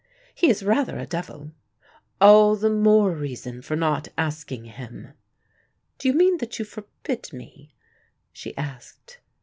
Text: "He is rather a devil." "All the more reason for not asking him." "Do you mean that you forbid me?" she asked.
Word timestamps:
"He 0.33 0.49
is 0.49 0.63
rather 0.63 0.97
a 0.97 1.05
devil." 1.05 1.51
"All 2.19 2.55
the 2.55 2.71
more 2.71 3.11
reason 3.15 3.61
for 3.61 3.75
not 3.75 4.07
asking 4.17 4.65
him." 4.65 5.09
"Do 5.99 6.07
you 6.07 6.15
mean 6.15 6.39
that 6.39 6.57
you 6.57 6.65
forbid 6.65 7.31
me?" 7.31 7.75
she 8.33 8.57
asked. 8.57 9.19